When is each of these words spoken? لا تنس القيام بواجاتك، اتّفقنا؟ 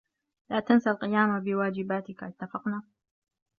لا 0.49 0.59
تنس 0.59 0.83
القيام 0.87 1.39
بواجاتك، 1.43 2.23
اتّفقنا؟ 2.23 2.79